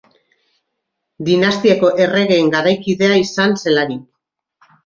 Dinastiako 1.27 1.93
erregeen 2.05 2.51
garaikidea 2.57 3.21
izan 3.27 3.55
zelarik. 3.63 4.69